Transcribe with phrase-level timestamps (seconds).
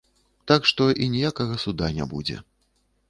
[0.51, 2.41] Так што і ніякага суда не будзе.